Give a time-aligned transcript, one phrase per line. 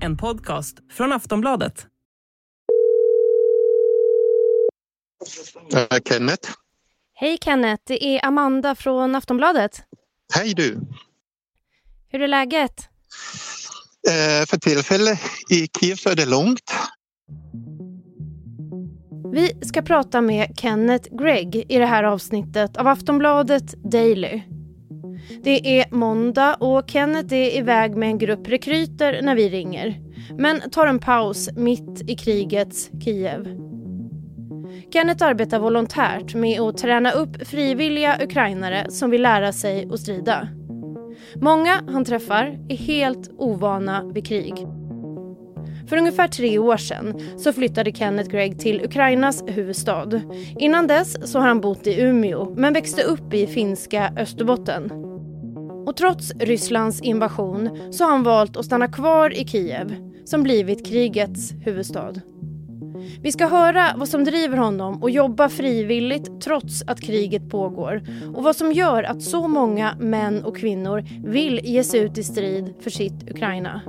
[0.00, 1.86] En podcast från Aftonbladet.
[5.74, 6.50] Uh, Kenneth.
[7.14, 9.82] Hej Kenneth, det är Amanda från Aftonbladet.
[10.34, 10.80] Hej du.
[12.08, 12.88] Hur är läget?
[14.08, 15.20] Uh, för tillfället
[15.50, 16.72] i Kiev så är det långt.
[19.32, 24.42] Vi ska prata med Kenneth Gregg i det här avsnittet av Aftonbladet Daily.
[25.42, 30.00] Det är måndag och Kenneth är iväg med en grupp rekryter när vi ringer.
[30.38, 33.48] Men tar en paus mitt i krigets Kiev.
[34.92, 40.48] Kenneth arbetar volontärt med att träna upp frivilliga ukrainare som vill lära sig att strida.
[41.34, 44.66] Många han träffar är helt ovana vid krig.
[45.88, 50.20] För ungefär tre år sedan så flyttade Kenneth Gregg till Ukrainas huvudstad.
[50.58, 55.08] Innan dess så har han bott i Umeå men växte upp i finska Österbotten.
[55.88, 60.86] Och trots Rysslands invasion så har han valt att stanna kvar i Kiev som blivit
[60.86, 62.12] krigets huvudstad.
[63.22, 68.02] Vi ska höra vad som driver honom att jobba frivilligt trots att kriget pågår
[68.34, 72.22] och vad som gör att så många män och kvinnor vill ge sig ut i
[72.22, 73.80] strid för sitt Ukraina.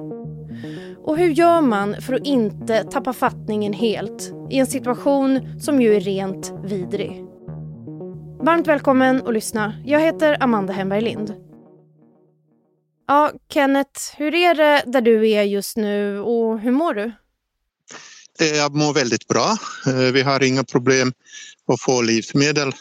[1.04, 5.96] Och hur gör man för att inte tappa fattningen helt i en situation som ju
[5.96, 7.26] är rent vidrig?
[8.40, 9.74] Varmt välkommen att lyssna.
[9.86, 11.49] Jag heter Amanda Hemberg Lind.
[13.10, 17.12] Ja, Kenneth, hur är det där du är just nu och hur mår du?
[18.40, 19.58] Jag mår väldigt bra.
[19.88, 21.14] Eh, vi har inga problem
[21.68, 22.72] att få livsmedel,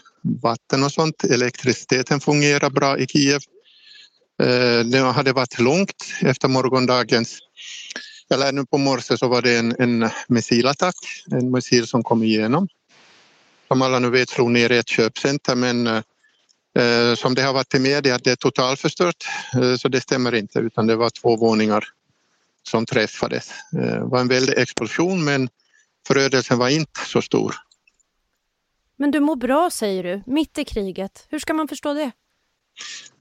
[0.42, 1.24] vatten och sånt.
[1.24, 3.40] Elektriciteten fungerar bra i Kiev.
[4.42, 7.38] Eh, det hade varit långt efter morgondagens
[8.30, 10.96] eller nu på morse så var det en, en missilattack,
[11.30, 12.68] en missil som kom igenom.
[13.68, 16.02] Som alla nu vet slog ner i ett köpcenter men eh,
[17.16, 20.86] som det har varit i media det är totalförstört eh, så det stämmer inte utan
[20.86, 21.84] det var två våningar
[22.62, 23.50] som träffades.
[23.76, 25.48] Eh, det var en väldig explosion men
[26.06, 27.54] förödelsen var inte så stor.
[28.96, 31.26] Men du mår bra säger du, mitt i kriget.
[31.28, 32.10] Hur ska man förstå det?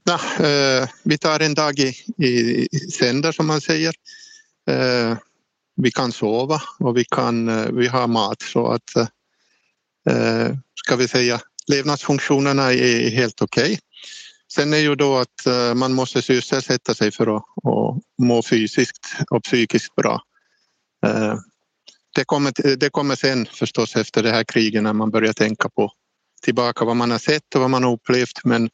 [0.04, 3.94] Ja, eh, vi tar en dag i, i sänder som man säger.
[4.70, 5.16] Eh,
[5.76, 8.96] vi kan sova och vi, kan, eh, vi har mat så att
[10.10, 13.64] eh, ska vi säga levnadsfunktionerna är helt okej.
[13.64, 13.78] Okay.
[14.52, 19.16] Sen är ju då att eh, man måste sysselsätta sig för att, att må fysiskt
[19.30, 20.22] och psykiskt bra.
[21.06, 21.34] Eh,
[22.14, 25.92] det kommer, det kommer sen förstås efter det här kriget när man börjar tänka på
[26.42, 28.70] tillbaka vad man har sett och vad man har upplevt men,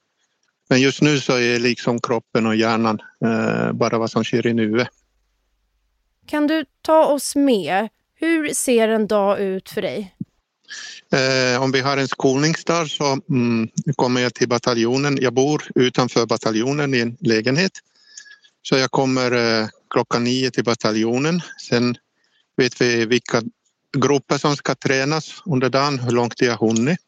[0.69, 4.54] men just nu så är liksom kroppen och hjärnan eh, bara vad som sker i
[4.54, 4.88] nuet.
[6.27, 7.88] Kan du ta oss med?
[8.15, 10.15] Hur ser en dag ut för dig?
[11.12, 15.19] Eh, om vi har en skolningsdag så mm, kommer jag till bataljonen.
[15.20, 17.72] Jag bor utanför bataljonen i en lägenhet.
[18.62, 21.41] Så jag kommer eh, klockan nio till bataljonen.
[21.69, 21.97] Sen
[22.56, 23.42] vet vi vilka
[23.97, 26.98] grupper som ska tränas under dagen, hur långt de har hunnit.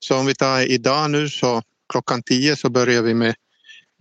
[0.00, 3.34] Så om vi tar idag nu så klockan tio så börjar vi med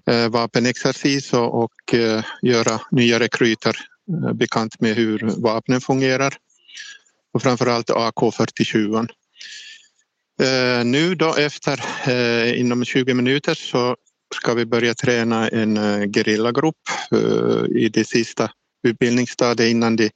[0.07, 3.77] eh, vapenexercis och, och eh, göra nya rekryter
[4.11, 6.33] Eh, bekant med hur vapnen fungerar
[7.33, 9.07] och framförallt AK47.
[10.41, 13.95] Eh, nu då efter eh, inom 20 minuter så
[14.35, 16.75] ska vi börja träna en eh, gerillagrupp
[17.11, 18.51] eh, i det sista
[18.83, 20.09] utbildningsstadiet innan de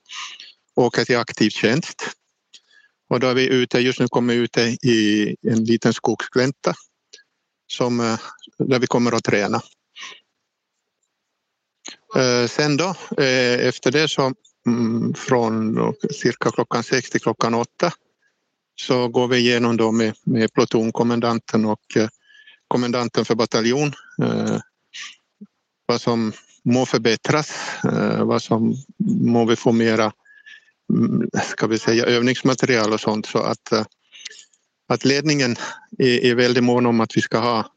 [0.75, 2.03] åker till aktiv tjänst.
[3.09, 6.73] Och då är vi ute, just nu kommer vi ute i en liten skogsglänta
[7.67, 8.19] som, eh,
[8.57, 9.61] där vi kommer att träna.
[12.47, 14.33] Sen då efter det så
[14.67, 15.77] Mm, från
[16.11, 17.93] cirka klockan sex till klockan åtta.
[18.75, 22.09] Så går vi igenom då med, med plutonkommendanten och eh,
[22.67, 23.93] kommendanten för bataljon.
[24.23, 24.59] Eh,
[25.85, 26.33] vad som
[26.63, 28.75] må förbättras, eh, vad som
[29.21, 30.11] må vi få mera
[30.93, 33.25] mm, ska vi säga övningsmaterial och sånt.
[33.25, 33.85] Så att, eh,
[34.87, 35.55] att ledningen
[35.97, 37.71] är, är väldigt mån om att vi ska ha,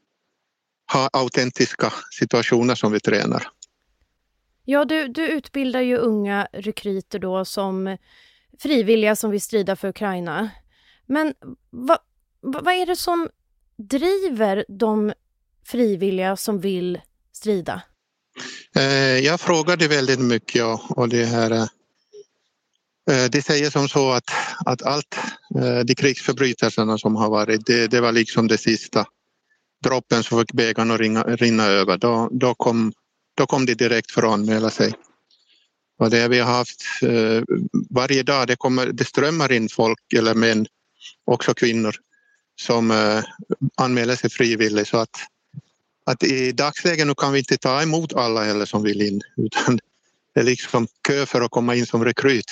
[0.93, 3.47] ha autentiska situationer som vi tränar.
[4.71, 7.97] Ja, du, du utbildar ju unga rekryter då som
[8.59, 10.49] frivilliga som vill strida för Ukraina.
[11.05, 11.33] Men
[11.69, 11.97] vad,
[12.41, 13.29] vad är det som
[13.77, 15.13] driver de
[15.65, 17.01] frivilliga som vill
[17.33, 17.81] strida?
[18.75, 24.31] Eh, jag frågade väldigt mycket och det här eh, det säger som så att,
[24.65, 25.17] att allt
[25.55, 29.05] eh, de krigsförbrytelserna som har varit, det, det var liksom det sista
[29.83, 31.97] droppen som fick bägaren att rinna, rinna över.
[31.97, 32.93] Då, då kom
[33.41, 34.93] då kom de direkt för att anmäla sig.
[35.97, 37.43] Och det vi har haft eh,
[37.89, 40.67] varje dag, det, kommer, det strömmar in folk eller män,
[41.25, 41.95] också kvinnor,
[42.55, 43.23] som eh,
[43.77, 45.15] anmäler sig frivilligt så att
[46.05, 49.79] att i dagsläget nu kan vi inte ta emot alla heller som vill in utan
[50.33, 52.51] det är liksom kö för att komma in som rekryt.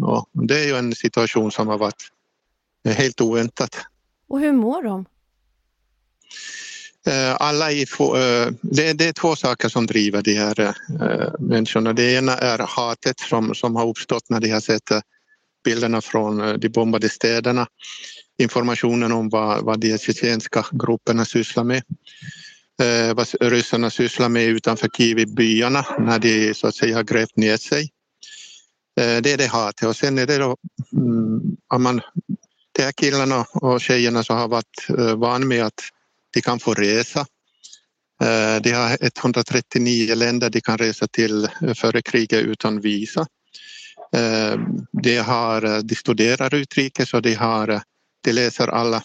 [0.00, 2.02] Och det är ju en situation som har varit
[2.86, 3.76] eh, helt oväntat.
[4.28, 5.04] Och hur mår de?
[7.06, 11.92] Eh, alla i, eh, det, det är två saker som driver de här eh, människorna.
[11.92, 14.90] Det ena är hatet som, som har uppstått när de har sett
[15.64, 17.66] bilderna från de bombade städerna.
[18.38, 21.82] Informationen om vad, vad de tjetjenska grupperna sysslar med.
[23.14, 27.36] Vad ryssarna sysslar med utanför Kiev i byarna när de så att säga har grävt
[27.36, 27.90] ner sig.
[28.94, 30.56] Det är det hatet och sen är det då
[30.92, 32.00] mm, man,
[32.72, 35.80] de här killarna och tjejerna som har varit vana med att
[36.32, 37.26] de kan få resa.
[38.22, 43.26] Eh, de har 139 länder de kan resa till eh, före kriget utan visa.
[44.16, 44.60] Eh,
[45.02, 47.82] de, har, de studerar utrikes och de, har,
[48.24, 49.02] de läser alla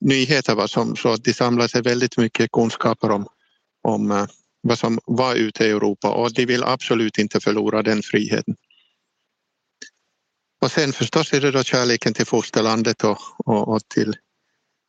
[0.00, 0.66] nyheter.
[0.66, 3.26] Som, så de samlar sig väldigt mycket kunskaper om,
[3.82, 4.26] om
[4.62, 8.56] vad som var ute i Europa och de vill absolut inte förlora den friheten.
[10.62, 14.16] Och sen förstås är det då kärleken till fosterlandet och, och, och till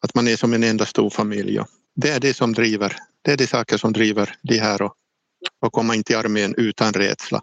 [0.04, 1.60] att man är som en enda stor familj.
[1.96, 4.94] Det är det som driver, det är de saker som driver de här och,
[5.62, 7.42] och komma in till armén utan rädsla.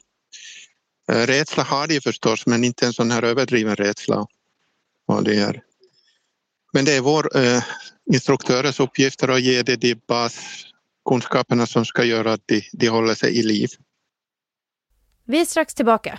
[1.13, 4.27] Eh, rädsla har de förstås, men inte en sån här överdriven rädsla.
[5.07, 5.63] Och det är.
[6.73, 7.63] Men det är vår eh,
[8.13, 13.39] instruktörers uppgift att ge det de baskunskaperna som ska göra att de, de håller sig
[13.39, 13.69] i liv.
[15.25, 16.19] Vi är strax tillbaka.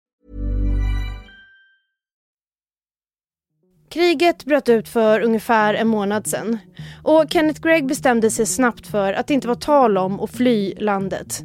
[3.91, 6.57] Kriget bröt ut för ungefär en månad sedan
[7.03, 10.73] och Kenneth Gregg bestämde sig snabbt för att det inte var tal om att fly
[10.77, 11.41] landet.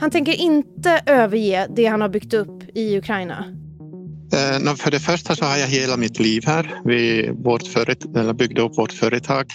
[0.00, 3.44] Han tänker inte överge det han har byggt upp i Ukraina.
[4.32, 6.80] Eh, för det första så har jag hela mitt liv här.
[6.84, 9.46] Vi vårt företag, eller byggde upp vårt företag.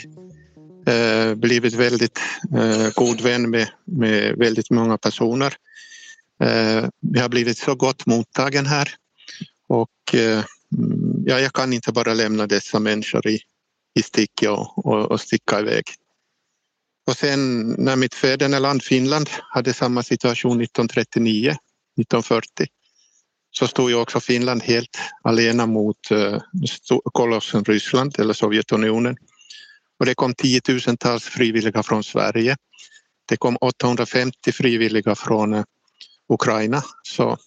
[0.87, 2.19] Eh, blivit väldigt
[2.57, 5.53] eh, god vän med, med väldigt många personer.
[6.37, 8.89] Jag vi har blivit så gott mottagen här
[9.67, 10.15] och
[10.77, 13.39] Mm, ja, jag kan inte bara lämna dessa människor i,
[13.99, 15.83] i sticket och, och, och sticka iväg.
[17.07, 22.67] Och sen när mitt fäderneland Finland hade samma situation 1939, 1940
[23.51, 26.39] så stod ju också Finland helt alena mot uh,
[27.03, 29.15] kolossen Ryssland eller Sovjetunionen.
[29.99, 32.57] Och det kom tiotusentals frivilliga från Sverige.
[33.25, 35.63] Det kom 850 frivilliga från uh,
[36.29, 36.83] Ukraina.
[37.03, 37.37] Så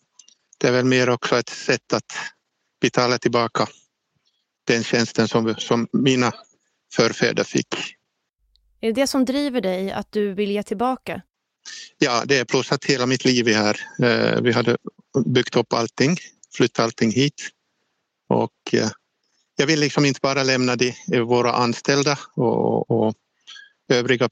[0.58, 2.12] det är väl mer också ett sätt att
[2.81, 3.69] betala tillbaka
[4.67, 6.32] den tjänsten som, som mina
[6.93, 7.75] förfäder fick.
[8.81, 11.23] Är det det som driver dig, att du vill ge tillbaka?
[11.99, 13.81] Ja, det är plus att hela mitt liv är här.
[14.02, 14.76] Eh, vi hade
[15.26, 16.17] byggt upp allting,
[16.56, 17.49] flyttat allting hit.
[18.28, 18.90] Och eh,
[19.56, 20.94] jag vill liksom inte bara lämna de,
[21.26, 23.14] våra anställda och, och
[23.88, 24.28] övriga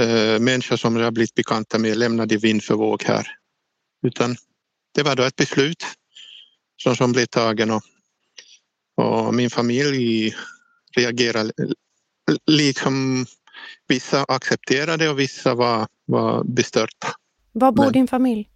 [0.00, 3.26] eh, människor som jag har blivit bekanta med, lämna de vind för våg här.
[4.06, 4.36] Utan
[4.94, 5.84] det var då ett beslut
[6.84, 7.82] som, som blev tagen och,
[8.94, 10.34] och min familj
[10.96, 11.52] reagerade
[12.46, 13.26] liksom
[13.88, 17.08] vissa accepterade och vissa var, var bestörta.
[17.52, 18.48] Var bor Men, din familj?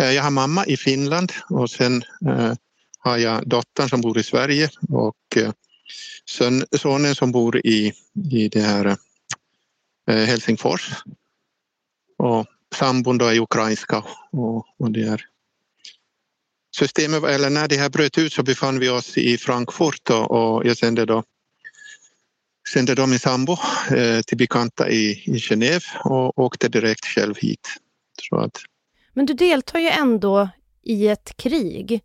[0.00, 2.52] Eh, jag har mamma i Finland och sen eh,
[2.98, 5.52] har jag dottern som bor i Sverige och eh,
[6.24, 7.92] son, sonen som bor i,
[8.30, 8.96] i det här
[10.10, 10.90] eh, Helsingfors.
[12.18, 15.26] Och sambon då är ukrainska och, och det är
[16.76, 20.76] systemet, eller när det här bröt ut så befann vi oss i Frankfurt och, jag
[20.76, 21.24] sände då,
[22.72, 23.56] sände då min sambo
[23.90, 27.68] eh, till bekanta i, i Genève och åkte direkt själv hit.
[28.22, 28.58] Så att...
[29.12, 30.48] Men du deltar ju ändå
[30.82, 32.00] i ett krig.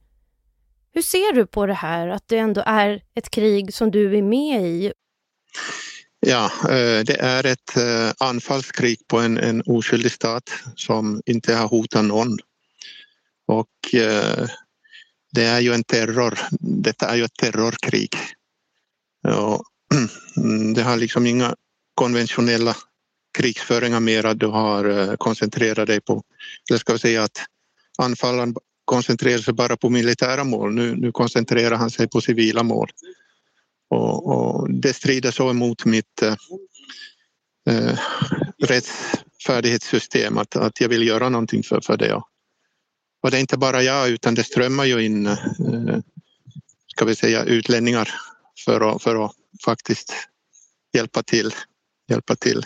[0.93, 4.21] Hur ser du på det här, att det ändå är ett krig som du är
[4.21, 4.93] med i?
[6.19, 10.43] Ja, eh, det är ett eh, anfallskrig på en, en oskyldig stat
[10.75, 12.37] som inte har hotat någon.
[13.47, 14.47] Och eh,
[15.31, 18.15] det är ju en terror, detta är ju ett terrorkrig.
[19.27, 19.63] Och
[20.37, 21.55] mm, det har liksom inga
[21.95, 22.75] konventionella
[23.37, 26.23] krigsföringar mera du har eh, koncentrerat dig på.
[26.69, 27.45] Eller ska vi säga att
[27.97, 30.73] anfallaren koncentrerar sig bara på militära mål.
[30.73, 32.89] Nu, nu koncentrerar han sig på civila mål.
[33.89, 36.35] och, och det strider så emot mitt eh,
[37.69, 37.99] eh,
[38.57, 42.13] rättsfärdighetssystem att, att jag vill göra någonting för, för det.
[42.13, 42.27] Och
[43.25, 45.99] och det är inte bara jag utan det strömmar ju in eh,
[46.87, 48.09] ska vi säga utlänningar
[48.65, 49.31] för att, för att
[49.65, 50.13] faktiskt
[50.93, 51.51] hjälpa till.
[52.09, 52.63] Hjälpa till.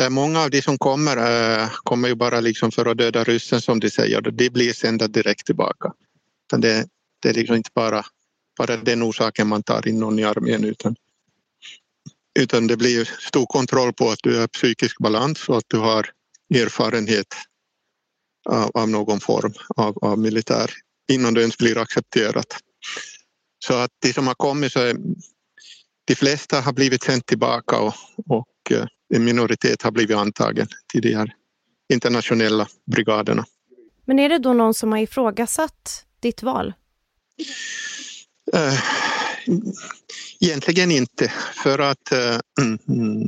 [0.00, 3.60] Eh, många av de som kommer eh, kommer ju bara liksom för att döda ryssen
[3.60, 4.20] som de säger.
[4.20, 5.92] De blir sända direkt tillbaka.
[6.56, 6.88] Det,
[7.22, 8.06] det är liksom inte bara,
[8.58, 10.96] bara den orsaken man tar in någon i armén utan,
[12.38, 16.10] utan det blir stor kontroll på att du har psykisk balans och att du har
[16.54, 17.34] erfarenhet
[18.48, 20.70] av, av någon form av, av militär
[21.12, 22.46] innan det ens blir accepterat.
[23.64, 24.96] Så att de som har kommit så är
[26.04, 27.94] de flesta har blivit sänt tillbaka och,
[28.26, 31.32] och eh, en minoritet har blivit antagen till de här
[31.92, 33.44] internationella brigaderna.
[34.04, 36.74] Men är det då någon som har ifrågasatt ditt val?
[38.54, 38.80] Uh,
[40.40, 41.32] egentligen inte,
[41.64, 42.18] för att uh,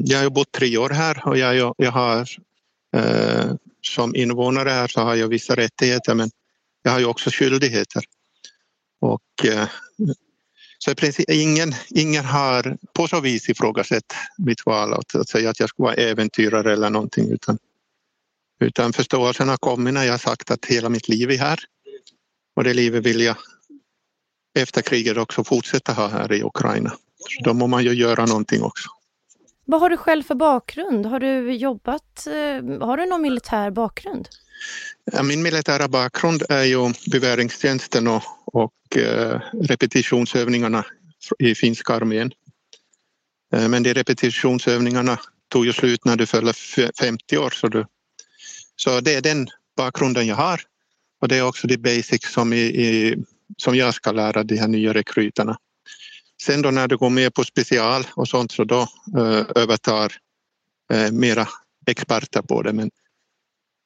[0.04, 2.28] jag har bott tre år här och jag, jag har
[2.96, 3.52] Eh,
[3.82, 6.30] som invånare här så har jag vissa rättigheter men
[6.82, 8.02] jag har ju också skyldigheter.
[9.00, 9.68] Och eh,
[10.78, 15.50] så i princip ingen, ingen har på så vis ifrågasatt mitt val att, att säga
[15.50, 17.58] att jag skulle vara äventyrare eller någonting utan,
[18.60, 21.58] utan förståelsen har kommit när jag sagt att hela mitt liv är här
[22.56, 23.36] och det livet vill jag
[24.58, 26.90] efter kriget också fortsätta ha här i Ukraina.
[27.16, 28.88] Så då må man ju göra någonting också.
[29.70, 31.06] Vad har du själv för bakgrund?
[31.06, 34.28] Har du jobbat, eh, har du någon militär bakgrund?
[35.12, 40.84] Eh, min militära bakgrund är ju beväringstjänsten och, och eh, repetitionsövningarna
[41.38, 42.30] i finska armén.
[43.50, 46.52] Men de repetitionsövningarna tog ju slut när du fyllde
[47.00, 47.50] 50 år.
[47.50, 47.86] Så, du,
[48.76, 50.60] så det är den bakgrunden jag har.
[51.20, 53.16] Och det är också de basics som, i, i,
[53.56, 55.58] som jag ska lära de här nya rekryterna.
[56.42, 58.80] Sen då när du går med på special och sånt så då
[59.18, 60.12] eh, övertar
[60.92, 61.48] eh, mera
[61.86, 62.72] experter på det.
[62.72, 62.90] Men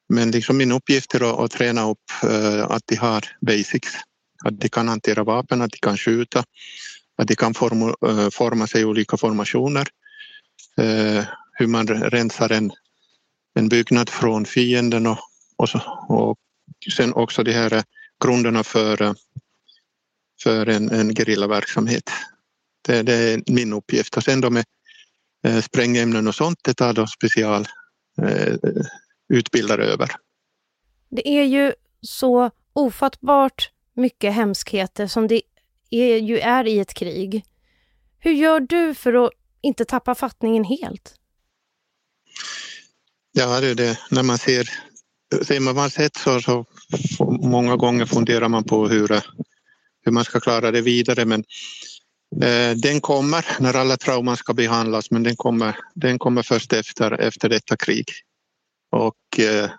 [0.09, 3.93] men liksom min uppgift är att, att träna upp eh, att de har basics.
[4.43, 6.43] Att de kan hantera vapen, att de kan skjuta,
[7.15, 9.87] att de kan forma, eh, forma sig i olika formationer.
[10.77, 12.71] Eh, hur man rensar en,
[13.55, 15.19] en byggnad från fienden och,
[15.55, 15.79] och, så,
[16.09, 16.37] och
[16.95, 17.83] sen också de här
[18.23, 19.13] grunderna för, eh,
[20.43, 22.11] för en, en gerillaverksamhet.
[22.83, 24.17] Det, det, är min uppgift.
[24.17, 24.65] Och sen då med
[25.63, 27.67] sprängämnen och sånt, det tar då special
[29.33, 30.11] utbildar över.
[31.09, 35.41] Det är ju så ofattbart mycket hemskheter som det
[35.89, 37.45] är, ju är i ett krig.
[38.19, 41.15] Hur gör du för att inte tappa fattningen helt?
[43.31, 43.99] Ja, det är det.
[44.11, 44.69] När man ser,
[45.45, 46.65] ser man vad sett så, så
[47.41, 49.21] många gånger funderar man på hur,
[50.01, 51.25] hur man ska klara det vidare.
[51.25, 51.45] Men eh,
[52.41, 57.11] Eh, den kommer när alla trauman ska behandlas, men den kommer, den kommer först efter,
[57.11, 58.11] efter detta krig.
[58.91, 59.69] Och eh,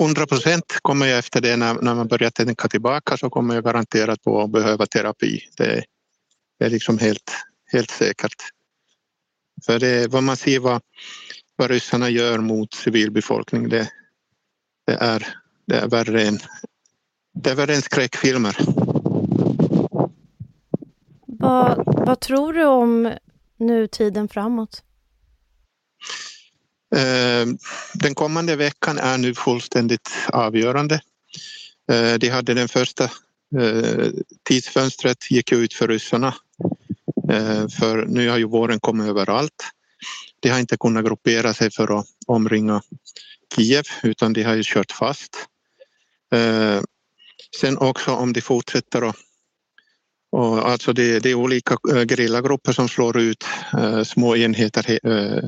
[0.00, 3.64] 100 procent kommer jag efter det när, när man börjar tänka tillbaka så kommer jag
[3.64, 5.40] garanterat på att behöva terapi.
[5.56, 5.84] Det
[6.58, 7.32] är liksom helt,
[7.72, 8.34] helt säkert.
[9.66, 10.82] För det, vad man ser vad,
[11.56, 13.90] vad ryssarna gör mot civilbefolkning det,
[14.86, 15.26] det, är,
[15.66, 16.38] det är värre än,
[17.34, 18.85] det är värre än skräckfilmer.
[21.38, 23.14] Vad, vad tror du om
[23.58, 24.82] nutiden framåt?
[26.96, 27.46] Eh,
[27.94, 31.00] den kommande veckan är nu fullständigt avgörande.
[31.92, 33.04] Eh, de hade den första
[33.58, 34.10] eh,
[34.48, 36.34] tidsfönstret gick ut för ryssarna.
[37.78, 39.64] För nu har ju våren kommit överallt.
[40.40, 42.82] De har inte kunnat gruppera sig för att omringa
[43.56, 45.36] Kiev utan de har ju kört fast.
[47.60, 49.16] Sen också om de fortsätter att
[50.36, 53.44] och alltså det, det är olika eh, gerillagrupper som slår ut
[53.78, 55.42] eh, små enheter eh,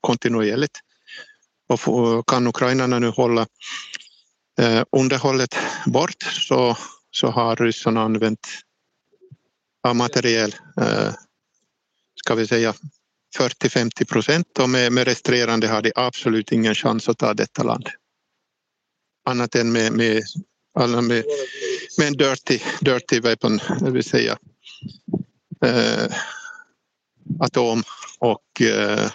[0.00, 0.78] kontinuerligt.
[1.68, 3.46] Och kan ukrainarna nu hålla
[4.60, 5.56] eh, underhållet
[5.86, 6.76] bort så,
[7.10, 8.46] så har ryssarna använt
[9.88, 11.14] av materiel, eh,
[12.14, 12.74] ska vi säga
[13.38, 17.88] 40-50 procent och med, med resterande har de absolut ingen chans att ta detta land.
[19.26, 20.22] Annat än med, med
[20.74, 21.24] alla med,
[21.98, 24.38] med en dirty, dirty weapon, det vill säga
[25.64, 26.16] eh,
[27.40, 27.82] atom
[28.18, 29.10] och eh,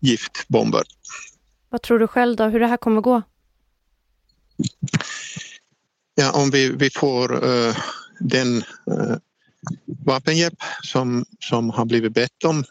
[0.00, 0.82] giftbomber.
[1.70, 3.22] Vad tror du själv då, hur det här kommer gå?
[6.14, 7.76] Ja, om vi, vi får uh,
[8.20, 9.16] den uh,
[10.04, 12.64] vapenhjälp som, som har blivit bett om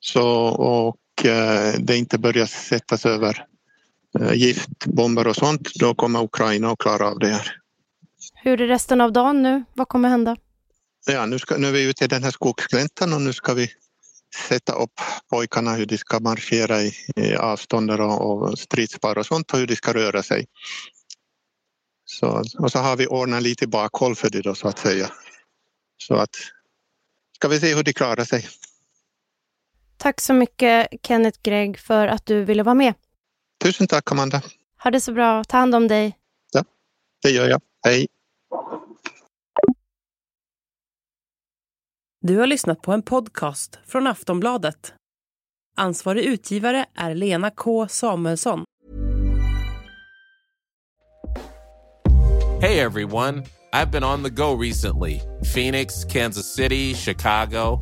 [0.00, 3.46] så, och uh, det inte börjar sättas över
[4.20, 7.61] uh, giftbomber och sånt, då kommer Ukraina att klara av det här.
[8.44, 9.64] Hur är resten av dagen nu?
[9.74, 10.36] Vad kommer hända?
[11.06, 13.70] Ja, nu, ska, nu är vi ute i den här skogsgläntan och nu ska vi
[14.48, 14.92] sätta upp
[15.30, 19.66] pojkarna hur de ska marschera i, i avstånd och, och stridspar och sånt och hur
[19.66, 20.46] de ska röra sig.
[22.04, 25.10] Så, och så har vi ordnat lite bakhåll för det då så att säga.
[25.96, 26.36] Så att
[27.36, 28.48] ska vi se hur de klarar sig.
[29.96, 32.94] Tack så mycket Kenneth Gregg för att du ville vara med.
[33.64, 34.42] Tusen tack Amanda.
[34.82, 35.44] Ha det så bra.
[35.44, 36.18] Ta hand om dig.
[36.52, 36.64] Ja,
[37.22, 37.60] det gör jag.
[37.84, 38.06] Hej.
[42.20, 44.94] Du har lyssnat på en podcast från Aftonbladet.
[45.76, 48.64] Ansvarig utgivare är Lena K Samuelsson.
[52.60, 53.42] Hej, everyone,
[53.72, 55.20] I've been on the go recently
[55.54, 57.80] Phoenix, Kansas City, Chicago.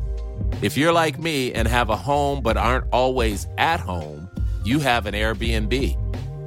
[0.63, 4.27] If you're like me and have a home but aren't always at home,
[4.65, 6.00] you have an Airbnb.